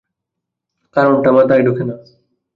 [0.95, 1.95] কারণটা মাথায় ঢোকে না।